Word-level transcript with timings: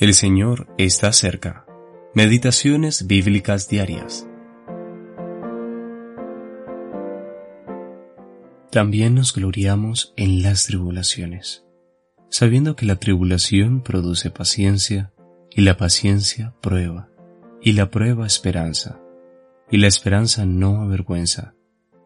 El 0.00 0.14
Señor 0.14 0.72
está 0.78 1.12
cerca. 1.12 1.66
Meditaciones 2.14 3.08
bíblicas 3.08 3.68
diarias. 3.68 4.28
También 8.70 9.16
nos 9.16 9.34
gloriamos 9.34 10.14
en 10.16 10.44
las 10.44 10.66
tribulaciones, 10.66 11.64
sabiendo 12.30 12.76
que 12.76 12.86
la 12.86 12.94
tribulación 12.94 13.82
produce 13.82 14.30
paciencia, 14.30 15.12
y 15.50 15.62
la 15.62 15.76
paciencia 15.76 16.54
prueba, 16.60 17.08
y 17.60 17.72
la 17.72 17.90
prueba 17.90 18.24
esperanza, 18.24 19.00
y 19.68 19.78
la 19.78 19.88
esperanza 19.88 20.46
no 20.46 20.80
avergüenza, 20.80 21.56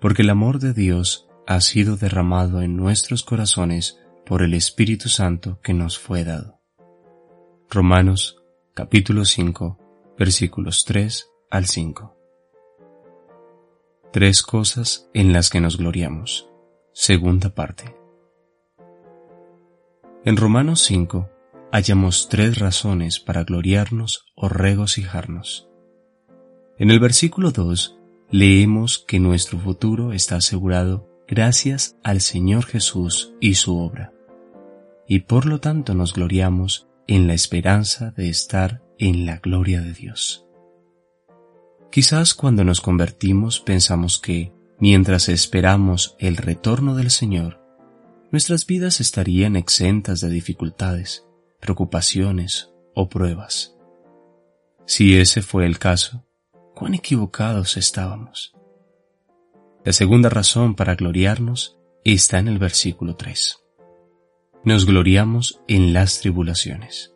porque 0.00 0.22
el 0.22 0.30
amor 0.30 0.58
de 0.58 0.72
Dios 0.72 1.28
ha 1.46 1.60
sido 1.60 1.98
derramado 1.98 2.62
en 2.62 2.76
nuestros 2.76 3.22
corazones 3.22 3.98
por 4.24 4.40
el 4.40 4.54
Espíritu 4.54 5.10
Santo 5.10 5.60
que 5.60 5.74
nos 5.74 5.98
fue 5.98 6.24
dado. 6.24 6.53
Romanos 7.74 8.40
capítulo 8.72 9.24
5 9.24 10.14
versículos 10.16 10.84
3 10.84 11.28
al 11.50 11.66
5. 11.66 12.16
Tres 14.12 14.42
cosas 14.42 15.10
en 15.12 15.32
las 15.32 15.50
que 15.50 15.60
nos 15.60 15.76
gloriamos. 15.76 16.48
Segunda 16.92 17.52
parte. 17.52 17.96
En 20.24 20.36
Romanos 20.36 20.82
5 20.82 21.28
hallamos 21.72 22.28
tres 22.28 22.60
razones 22.60 23.18
para 23.18 23.42
gloriarnos 23.42 24.26
o 24.36 24.48
regocijarnos. 24.48 25.68
En 26.78 26.92
el 26.92 27.00
versículo 27.00 27.50
2 27.50 27.98
leemos 28.30 29.00
que 29.00 29.18
nuestro 29.18 29.58
futuro 29.58 30.12
está 30.12 30.36
asegurado 30.36 31.08
gracias 31.26 31.96
al 32.04 32.20
Señor 32.20 32.66
Jesús 32.66 33.34
y 33.40 33.54
su 33.54 33.76
obra, 33.76 34.12
y 35.08 35.22
por 35.22 35.46
lo 35.46 35.58
tanto 35.58 35.96
nos 35.96 36.12
gloriamos 36.12 36.86
en 37.06 37.26
la 37.26 37.34
esperanza 37.34 38.10
de 38.12 38.28
estar 38.28 38.82
en 38.98 39.26
la 39.26 39.38
gloria 39.38 39.80
de 39.80 39.92
Dios. 39.92 40.46
Quizás 41.90 42.34
cuando 42.34 42.64
nos 42.64 42.80
convertimos 42.80 43.60
pensamos 43.60 44.18
que, 44.18 44.52
mientras 44.78 45.28
esperamos 45.28 46.16
el 46.18 46.36
retorno 46.36 46.94
del 46.94 47.10
Señor, 47.10 47.60
nuestras 48.30 48.66
vidas 48.66 49.00
estarían 49.00 49.56
exentas 49.56 50.20
de 50.20 50.30
dificultades, 50.30 51.24
preocupaciones 51.60 52.70
o 52.94 53.08
pruebas. 53.08 53.76
Si 54.86 55.16
ese 55.16 55.40
fue 55.40 55.66
el 55.66 55.78
caso, 55.78 56.26
cuán 56.74 56.94
equivocados 56.94 57.76
estábamos. 57.76 58.54
La 59.84 59.92
segunda 59.92 60.30
razón 60.30 60.74
para 60.74 60.94
gloriarnos 60.94 61.78
está 62.04 62.38
en 62.38 62.48
el 62.48 62.58
versículo 62.58 63.16
3 63.16 63.63
nos 64.64 64.86
gloriamos 64.86 65.60
en 65.68 65.92
las 65.92 66.20
tribulaciones, 66.20 67.14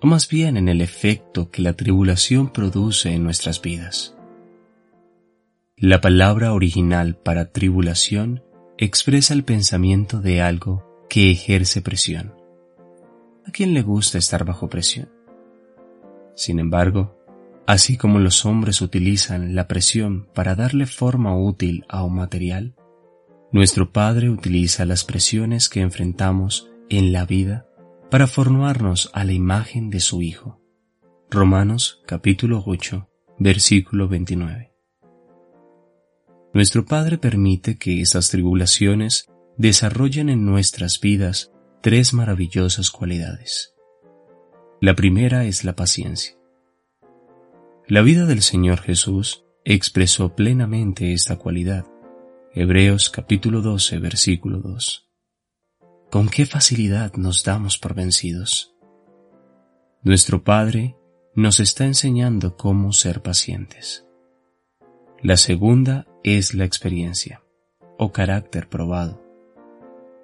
o 0.00 0.06
más 0.06 0.28
bien 0.28 0.56
en 0.56 0.68
el 0.68 0.80
efecto 0.80 1.50
que 1.50 1.60
la 1.60 1.72
tribulación 1.72 2.52
produce 2.52 3.12
en 3.12 3.24
nuestras 3.24 3.60
vidas. 3.60 4.14
La 5.76 6.00
palabra 6.00 6.52
original 6.52 7.16
para 7.16 7.50
tribulación 7.50 8.44
expresa 8.78 9.34
el 9.34 9.42
pensamiento 9.42 10.20
de 10.20 10.40
algo 10.40 10.84
que 11.08 11.32
ejerce 11.32 11.82
presión. 11.82 12.34
¿A 13.44 13.50
quién 13.50 13.74
le 13.74 13.82
gusta 13.82 14.18
estar 14.18 14.44
bajo 14.44 14.68
presión? 14.68 15.10
Sin 16.36 16.60
embargo, 16.60 17.18
así 17.66 17.96
como 17.96 18.20
los 18.20 18.46
hombres 18.46 18.82
utilizan 18.82 19.56
la 19.56 19.66
presión 19.66 20.28
para 20.32 20.54
darle 20.54 20.86
forma 20.86 21.36
útil 21.36 21.84
a 21.88 22.04
un 22.04 22.14
material, 22.14 22.76
nuestro 23.50 23.92
Padre 23.92 24.28
utiliza 24.28 24.84
las 24.84 25.04
presiones 25.04 25.68
que 25.68 25.80
enfrentamos 25.80 26.70
en 26.90 27.12
la 27.12 27.24
vida 27.24 27.66
para 28.10 28.26
formarnos 28.26 29.10
a 29.14 29.24
la 29.24 29.32
imagen 29.32 29.88
de 29.90 30.00
su 30.00 30.20
Hijo. 30.20 30.60
Romanos 31.30 32.02
capítulo 32.06 32.62
8, 32.66 33.08
versículo 33.38 34.08
29. 34.08 34.72
Nuestro 36.52 36.84
Padre 36.84 37.18
permite 37.18 37.78
que 37.78 38.00
estas 38.00 38.28
tribulaciones 38.28 39.26
desarrollen 39.56 40.28
en 40.28 40.44
nuestras 40.44 41.00
vidas 41.00 41.52
tres 41.82 42.12
maravillosas 42.12 42.90
cualidades. 42.90 43.74
La 44.80 44.94
primera 44.94 45.44
es 45.44 45.64
la 45.64 45.74
paciencia. 45.74 46.36
La 47.86 48.02
vida 48.02 48.26
del 48.26 48.42
Señor 48.42 48.80
Jesús 48.80 49.44
expresó 49.64 50.34
plenamente 50.34 51.12
esta 51.12 51.36
cualidad 51.36 51.86
Hebreos 52.60 53.08
capítulo 53.08 53.62
12, 53.62 54.00
versículo 54.00 54.58
2. 54.58 55.08
¿Con 56.10 56.28
qué 56.28 56.44
facilidad 56.44 57.12
nos 57.14 57.44
damos 57.44 57.78
por 57.78 57.94
vencidos? 57.94 58.74
Nuestro 60.02 60.42
Padre 60.42 60.96
nos 61.36 61.60
está 61.60 61.84
enseñando 61.84 62.56
cómo 62.56 62.92
ser 62.92 63.22
pacientes. 63.22 64.04
La 65.22 65.36
segunda 65.36 66.08
es 66.24 66.52
la 66.52 66.64
experiencia, 66.64 67.44
o 67.96 68.10
carácter 68.10 68.68
probado. 68.68 69.22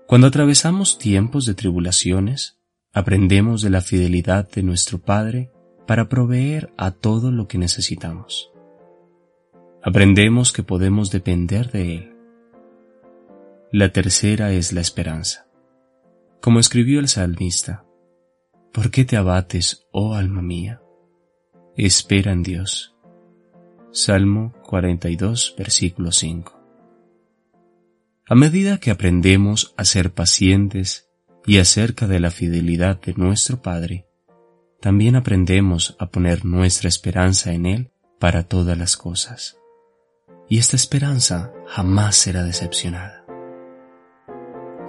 Cuando 0.09 0.27
atravesamos 0.27 0.99
tiempos 0.99 1.47
de 1.47 1.55
tribulaciones, 1.55 2.59
aprendemos 2.93 3.63
de 3.63 3.71
la 3.71 3.81
fidelidad 3.81 4.51
de 4.51 4.65
nuestro 4.65 4.99
Padre 4.99 5.53
para 5.87 6.09
proveer 6.09 6.73
a 6.77 6.91
todo 6.91 7.31
lo 7.31 7.47
que 7.47 7.59
necesitamos. 7.59 8.51
Aprendemos 9.85 10.53
que 10.53 10.65
podemos 10.65 11.13
depender 11.13 11.71
de 11.71 11.95
Él 11.95 12.14
la 13.77 13.89
tercera 13.89 14.53
es 14.53 14.73
la 14.73 14.81
esperanza. 14.81 15.49
Como 16.41 16.61
escribió 16.61 17.01
el 17.01 17.09
salmista, 17.09 17.85
¿por 18.73 18.93
qué 18.93 19.05
te 19.05 19.17
abates, 19.17 19.89
oh 19.91 20.15
alma 20.15 20.43
mía? 20.43 20.81
Espera 21.77 22.31
en 22.31 22.45
Dios. 22.45 22.95
Salmo 23.91 24.55
42, 24.63 25.57
versículo 25.59 26.13
5. 26.13 26.57
A 28.29 28.35
medida 28.37 28.79
que 28.79 28.93
aprendemos 28.93 29.75
a 29.77 29.85
ser 29.85 30.15
pacientes 30.15 31.11
y 31.45 31.59
acerca 31.59 32.07
de 32.07 32.21
la 32.21 32.31
fidelidad 32.31 33.01
de 33.01 33.15
nuestro 33.15 33.61
Padre, 33.61 34.07
también 34.81 35.17
aprendemos 35.17 35.97
a 35.99 36.13
poner 36.13 36.45
nuestra 36.45 36.89
esperanza 36.89 37.53
en 37.53 37.67
Él 37.67 37.91
para 38.21 38.45
todas 38.45 38.79
las 38.79 38.97
cosas. 38.97 39.57
Y 40.49 40.59
esta 40.59 40.77
esperanza 40.77 41.53
jamás 41.67 42.15
será 42.15 42.45
decepcionada. 42.45 43.24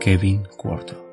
Kevin 0.05 0.47
Quarto. 0.55 1.04